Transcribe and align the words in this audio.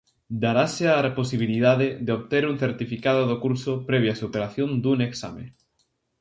Darase 0.43 0.85
a 0.95 1.15
posibilidade 1.19 1.87
de 2.05 2.11
obter 2.17 2.43
un 2.51 2.55
certificado 2.63 3.21
do 3.29 3.37
curso 3.43 3.71
previa 3.89 4.19
superación 4.21 4.69
dun 4.83 4.99
exame. 5.09 5.45